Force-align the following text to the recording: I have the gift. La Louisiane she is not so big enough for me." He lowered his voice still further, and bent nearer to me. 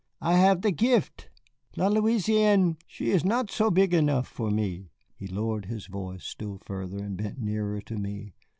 I 0.23 0.37
have 0.37 0.63
the 0.63 0.71
gift. 0.71 1.29
La 1.75 1.87
Louisiane 1.87 2.75
she 2.87 3.11
is 3.11 3.23
not 3.23 3.51
so 3.51 3.69
big 3.69 3.93
enough 3.93 4.27
for 4.27 4.49
me." 4.49 4.89
He 5.13 5.27
lowered 5.27 5.65
his 5.65 5.85
voice 5.85 6.23
still 6.25 6.57
further, 6.57 7.03
and 7.03 7.15
bent 7.15 7.37
nearer 7.39 7.81
to 7.81 7.97
me. 7.97 8.33